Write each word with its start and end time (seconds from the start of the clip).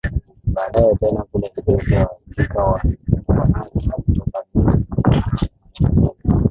Baadaye 0.47 0.95
tena 0.95 1.23
kule 1.23 1.47
Ethiopia 1.57 2.07
walifika 2.07 2.63
wamonaki 2.63 3.79
kutoka 4.05 4.43
Misri 4.53 4.85
na 5.07 5.49
Shamu 5.73 5.93
Ndio 5.93 6.13